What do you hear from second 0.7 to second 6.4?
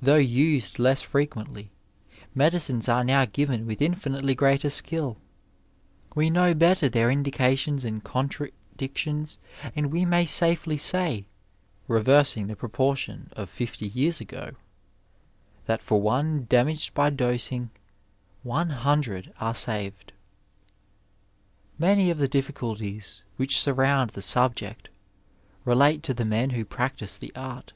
less frequently, medicines are now given with infinitely greater skill; we